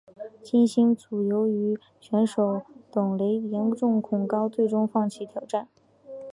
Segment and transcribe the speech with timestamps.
[0.41, 5.67] 金星组由于选手董蕾严重恐高最终放弃挑战。